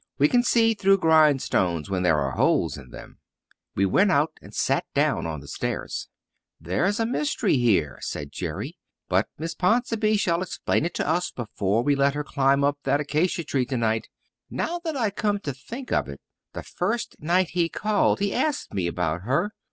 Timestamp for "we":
0.17-0.27, 3.75-3.85, 11.83-11.95